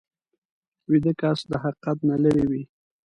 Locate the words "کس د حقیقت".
1.21-1.97